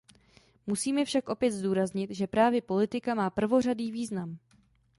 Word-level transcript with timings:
Musíme 0.67 1.05
však 1.05 1.29
opět 1.29 1.51
zdůraznit, 1.51 2.11
že 2.11 2.27
právě 2.27 2.61
politika 2.61 3.15
má 3.15 3.29
prvořadý 3.29 3.91
význam. 3.91 4.37